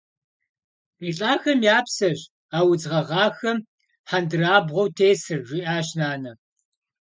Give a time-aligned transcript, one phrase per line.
[0.99, 2.19] -Ди лӏахэм я псэщ
[2.57, 3.57] а удз гъэгъахэм
[4.09, 6.31] хьэндырабгъуэу тесыр,- жиӏащ нанэ.